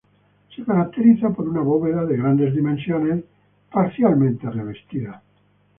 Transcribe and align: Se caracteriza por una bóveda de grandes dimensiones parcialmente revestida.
Se 0.55 0.63
caracteriza 0.63 1.29
por 1.29 1.47
una 1.47 1.61
bóveda 1.61 2.05
de 2.07 2.17
grandes 2.17 2.55
dimensiones 2.55 3.23
parcialmente 3.71 4.49
revestida. 4.49 5.21